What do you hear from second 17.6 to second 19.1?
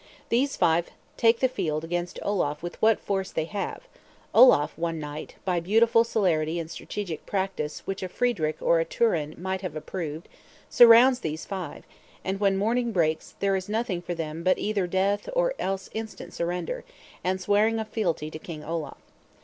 of fealty to King Olaf.